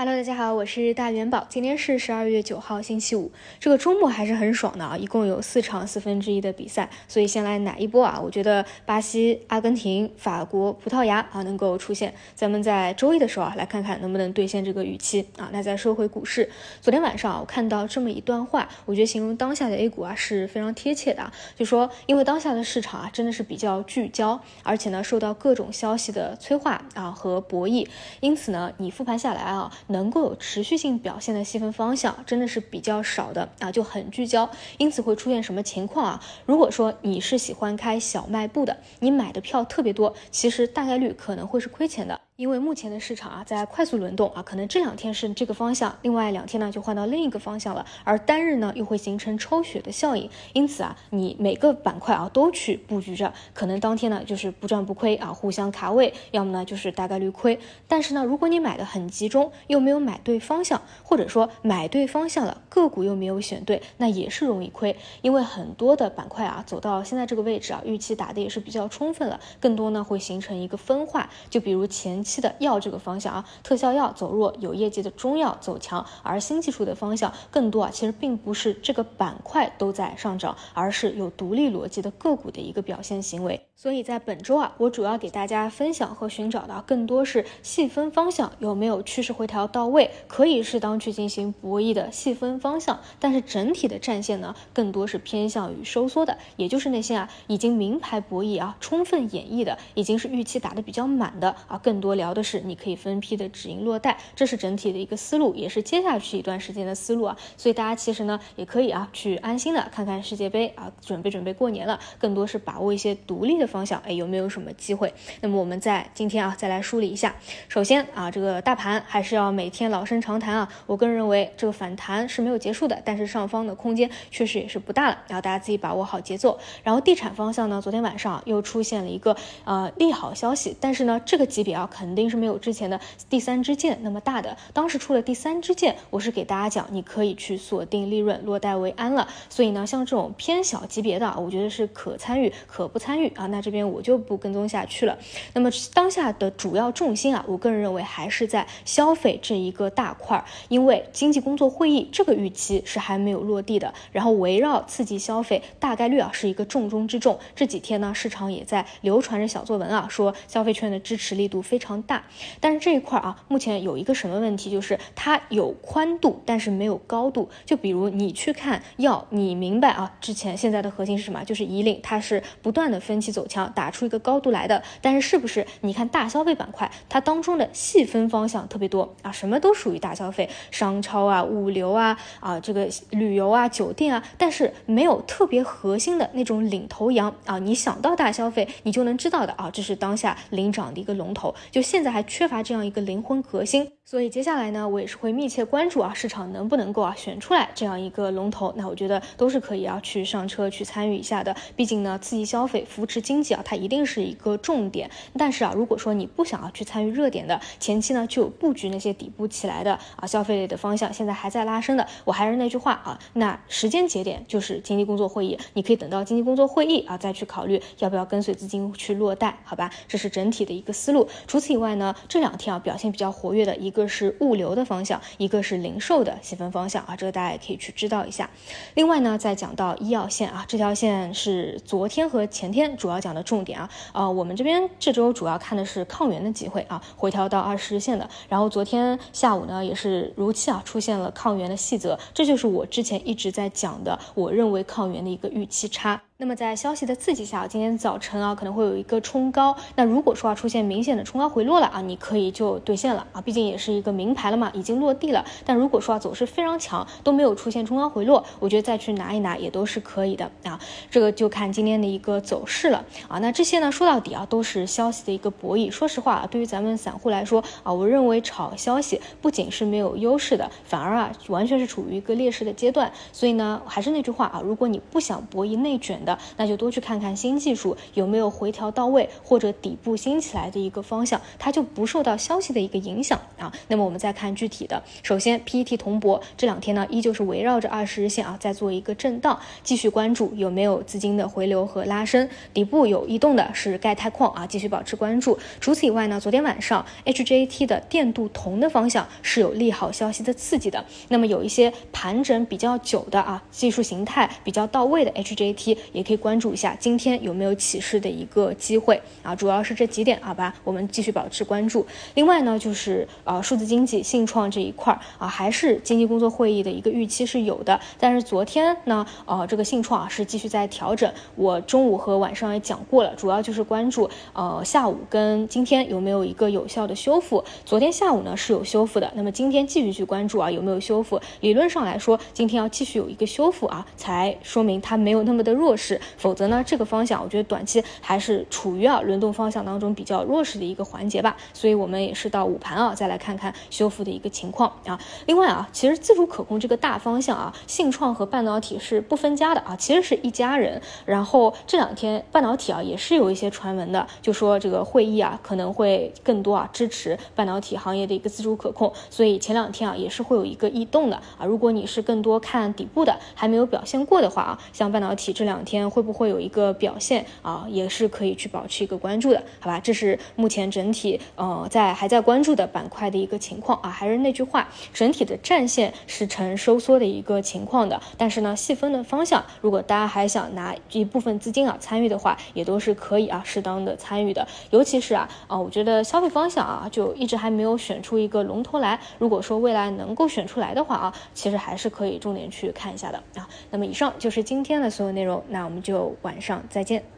[0.00, 1.44] Hello，大家好，我是大元宝。
[1.48, 3.32] 今天是十二月九号，星期五。
[3.58, 8.20] 这个周末还是很爽的啊，一共有四场四分之一的比赛，所以先来奶一波啊。
[8.22, 12.14] 我觉得巴西、阿根廷、法国、葡萄牙啊能够出现。
[12.36, 15.50] 咱们在周一的时候啊，来看看能不能兑现这个预期啊。
[15.52, 16.48] 那再说回股市，
[16.80, 21.32] 昨天晚上啊，我看到这么一段话，我觉得形容当下的 A 股啊是非常贴切的啊。
[21.56, 27.84] 就说因为当下的市场啊真的是比较聚焦，而且呢受到各种消息的催化啊和博弈，
[28.20, 29.68] 因此呢你复盘下来啊。
[29.88, 34.48] 能够有持续性表现的细分方向真的是比较少的啊，就很聚焦，
[34.78, 36.22] 因此会出现什么情况啊？
[36.46, 42.20] 如果说你是喜欢开小卖部的，你买的票特别多，其实大概率可能会是亏钱的。
[42.38, 57.58] 因为目前的市场啊，在快速轮动啊，可能这两天是这个方向，另外两天呢就换到另一个方向了，而单日呢又会形成抽血的效应，因此啊，你每个板块啊都去布局着，可能当天呢就是不赚不亏啊，互相卡位，要么呢就是大概率亏。
[57.88, 64.96] 但是呢，如果你买的很集中，又没有买对方向，或者说买对方向了，个股又没有选对，那也是容易亏。
[65.22, 72.24] 因为很多的板块啊，走到现在这个位置啊，预期打的也是比较充分了，更多呢会形成一个分化，就比如前。
[72.28, 83.64] 期的药这个方向啊，特效药走弱，有业绩的中药走强，而新技术的方向更多啊，其实并不是这个板块都在上涨，而是有独立逻辑的个股的一个表现行为。
[83.74, 92.98] 所以在本周啊，我主要给大家分享和寻找的更多是细分方向有没有趋势回调到位，可以适当去进行博弈的细分方向。
[93.20, 107.34] 但是整体的战线呢，更多是偏向于收缩的，也就是那些啊已经名牌博弈啊充分演绎的，已经是预期打得比较满的啊，更多聊的是你可以分批的止盈落袋，这是整体的一个思路，也是接下去一段时间的思路啊。
[107.56, 113.68] 所以大家其实呢，也可以啊去安心的看看世界杯啊，准备准备过年了，更多是把握一些独立的。
[113.68, 115.12] 方向哎有没有什么机会？
[115.42, 117.36] 那么我们在今天啊再来梳理一下。
[117.68, 126.58] 首先啊这个大盘还是要每天老生常谈啊，我个人认为这个反弹是没有结束的，但是上方的空间确实也是不大了，然后大家自己把握好节奏。
[126.82, 129.36] 然后地产方向呢，昨天晚上又出现了一个
[129.66, 132.98] 呃利好消息，但是呢这个级别啊肯肯定是没有之前的
[133.28, 134.56] 第三支箭那么大的。
[134.72, 139.28] 当时出了第三支箭，我是给大家讲你可以去锁定利润落袋为安了。
[139.50, 143.58] 所以呢像这种偏小级别的，我觉得是可参与可不参与啊那。
[143.60, 145.18] 这边我就不跟踪下去了。
[145.52, 153.92] 那么当下的主要重心啊，我个人认为还是在消费这一个大块儿，因为经济工作会议这个预期是还没有落地的。
[154.12, 157.36] 然后围绕刺激消费，大概率啊是一个重中之重。
[157.56, 162.24] 这几天呢，市场也在流传着小作文啊，说消费券的支持力度非常大。
[162.60, 167.48] 但是这一块啊，目前有一个什么问题，就是它有宽度，但是没有高度。
[167.66, 171.42] 就比如你去看药，你明白啊，之前现在的核心是什么？
[171.44, 173.48] 就是以领，它是不断的分期走。
[173.48, 187.58] 强打出一个高度来的，但是是不是你看大消费板块，它当中的细分方向特别多啊，什么都属于大消费，商超啊、物流啊、啊这个旅游啊、酒店啊，但是没有特别核心的那种领头羊啊。
[187.58, 193.92] 你想到大消费，你就能知道的啊，这是当下领涨的一个龙头，就就现在还缺乏这样一个灵魂核心。
[194.04, 198.72] 所以接下来呢，我也是会密切关注啊，市场能不能够啊选出来这样一个龙头。
[198.74, 201.54] 那我觉得都是可以啊去上车去参与一下的。
[201.76, 205.08] 毕竟呢，刺激消费、扶持经济啊，它一定是一个重点。
[205.36, 219.90] 但是啊，如果说你不想要去参与热点的，前期呢就有布局那些底部起来的啊消费类的方向，现在还在拉升的，我还是那句话啊，那时间节点就是经济工作会议，你可以等到经济工作会议啊再去考虑要不要跟随资金去落袋，好吧？
[220.08, 221.28] 这是整体的一个思路。
[221.46, 224.08] 除此以外呢，这两天啊表现比较活跃的一个。
[224.10, 228.48] 是物流的方向，一个是零售的细分方向啊，这个大家也可以去知道一下。
[228.94, 233.90] 另外呢，再讲到医药线啊，这条线是昨天和前天主要讲的重点啊。
[234.14, 238.28] 呃，我们这边这周主要看的是抗原的机会啊，回调到二十日线的。
[238.48, 246.27] 然后昨天下午呢，也是如期啊出现了抗原的细则，这就是我之前一直在讲的，我认为抗原的一个预期差。
[246.40, 249.76] 那么在消息的刺激下，今天早晨啊可能会有一个冲高。
[249.96, 255.44] 那如果说啊出现明显的冲高回落了啊，你可以就兑现了啊，毕竟也是一个名牌了嘛，已经落地了。
[255.64, 260.78] 但如果说啊走势非常强，都没有出现冲高回落，我觉得再去拿一拿也都是可以的啊。
[261.10, 263.40] 这个就看今天的一个走势了啊。
[263.40, 265.90] 那这些呢说到底啊都是消息的一个博弈。
[265.90, 273.10] 说实话啊，对于咱们散户来说啊，我认为炒消息不仅是没有优势的，反而啊完全是处于一个劣势的阶段。
[273.32, 283.72] 所以呢，还是那句话啊，如果你不想博弈内卷，的，那就多去看看新技术有没有回调到位，或者底部新起来的一个方向，它就不受到消息的一个影响啊。
[283.88, 295.58] 那么我们再看具体的，首先 PET 铜箔这两天呢，依旧是围绕着二十日线啊，在做一个震荡，继续关注有没有资金的回流和拉升，底部有异动的是钙钛矿啊，继续保持关注。
[295.80, 309.54] 除此以外呢，昨天晚上 HJT 的电镀铜的方向是有利好消息的刺激的，那么有一些盘整比较久的啊，技术形态比较到位的 HJT 也可以关注一下，今天有没有起势的一个机会啊？
[309.54, 312.04] 主要是这几点，好吧，我们继续保持关注。
[312.34, 321.32] 另外呢，就是呃数字经济、信创这一块儿啊，还是经济工作会议的一个预期是有的，但是昨天呢，呃这个信创啊是继续在调整。
[321.54, 327.64] 我中午和晚上也讲过了，主要就是关注呃下午跟今天有没有一个有效的修复。
[327.84, 331.40] 昨天下午呢是有修复的，那么今天继续去关注啊有没有修复。
[331.60, 336.07] 理论上来说，今天要继续有一个修复啊，才说明它没有那么的弱势。
[336.36, 341.56] 否则呢，这个方向我觉得短期还是处于啊轮动方向当中比较弱势的一个环节吧。
[341.72, 345.18] 所以我们也是到午盘啊再来看看修复的一个情况啊。
[345.46, 351.00] 另外啊，其实自主可控这个大方向啊，信创和半导体是不分家的啊，其实是一家人。
[351.24, 359.12] 然后这两天半导体啊也是有一些传闻的，就说这个会议啊可能会更多啊支持半导体行业的一个自主可控。
[359.30, 361.64] 所以前两天啊也是会有一个异动的啊。
[361.64, 369.98] 如果你是更多看底部的，还没有表现过的话啊，像半导体这两天会不会有一个表现啊，也是可以去保持一个关注的，好吧？
[370.00, 374.10] 这是目前整体呃在还在关注的板块的一个情况啊。
[374.10, 384.66] 还是那句话，整体的战线是呈收缩的一个情况的，但是呢，细分的方向，如果大家还想拿一部分资金啊参与的话，也都是可以啊适当的参与的。
[384.90, 389.18] 尤其是啊啊，我觉得消费方向啊就一直还没有选出一个龙头来。
[389.38, 393.68] 如果说未来能够选出来的话啊，其实还是可以重点去看一下的啊。
[393.90, 397.37] 那么以上就是今天的所有内容，那我们就晚上再见。